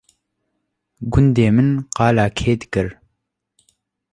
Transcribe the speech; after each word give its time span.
gundê 1.11 1.47
min 1.55 1.69
qala 1.97 2.25
kê 2.37 2.53
dikir 2.61 2.87